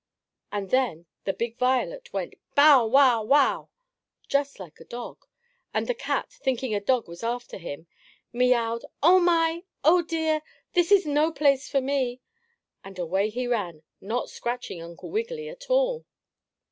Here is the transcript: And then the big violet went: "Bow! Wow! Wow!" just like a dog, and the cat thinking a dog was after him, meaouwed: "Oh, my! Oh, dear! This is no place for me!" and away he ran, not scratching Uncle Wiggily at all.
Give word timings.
And 0.51 0.71
then 0.71 1.05
the 1.25 1.31
big 1.33 1.57
violet 1.59 2.11
went: 2.11 2.33
"Bow! 2.55 2.87
Wow! 2.87 3.21
Wow!" 3.23 3.69
just 4.27 4.59
like 4.59 4.79
a 4.79 4.83
dog, 4.83 5.27
and 5.75 5.85
the 5.85 5.93
cat 5.93 6.31
thinking 6.33 6.73
a 6.73 6.79
dog 6.79 7.07
was 7.07 7.21
after 7.21 7.59
him, 7.59 7.85
meaouwed: 8.33 8.83
"Oh, 9.03 9.19
my! 9.19 9.63
Oh, 9.83 10.01
dear! 10.01 10.41
This 10.73 10.91
is 10.91 11.05
no 11.05 11.31
place 11.31 11.69
for 11.69 11.81
me!" 11.81 12.19
and 12.83 12.97
away 12.97 13.29
he 13.29 13.45
ran, 13.45 13.83
not 14.01 14.31
scratching 14.31 14.81
Uncle 14.81 15.11
Wiggily 15.11 15.47
at 15.47 15.69
all. 15.69 16.07